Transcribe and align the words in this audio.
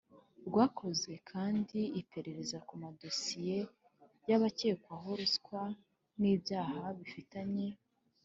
Rwakoze 0.47 1.11
kandi 1.29 1.79
iperereza 2.01 2.57
ku 2.67 2.73
madosiye 2.81 3.57
y 4.29 4.31
abakekwaho 4.37 5.07
ruswa 5.19 5.61
n 6.19 6.21
ibyaha 6.33 6.81
bifitanye 6.97 7.67